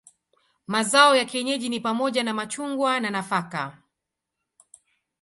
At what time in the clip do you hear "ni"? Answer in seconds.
1.69-1.79